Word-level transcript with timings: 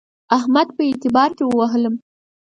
احمد 0.37 0.67
په 0.75 0.81
اعتبار 0.89 1.29
کې 1.37 1.43
ووهلم. 1.45 1.95